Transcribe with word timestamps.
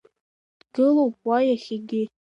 Дгылоуп 0.61 1.15
уа 1.27 1.37
иахьагьы. 1.49 2.01